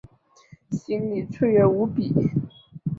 [0.71, 2.11] 心里雀跃无比